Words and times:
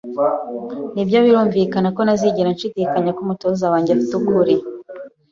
Nibyo, 0.93 1.17
birumvikana 1.25 1.87
ko 1.95 1.99
ntazigera 2.03 2.53
nshidikanya 2.55 3.09
ko 3.15 3.21
umutoza 3.25 3.65
wanjye 3.71 3.89
afite 3.91 4.13
ukuri. 4.19 4.53